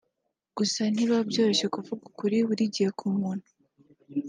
gusa 0.57 0.81
ntibyoroshye 0.93 1.65
kuvuga 1.75 2.01
ukuri 2.11 2.37
buri 2.47 2.63
gihe 2.73 2.89
ku 2.97 3.05
muntu 3.17 3.47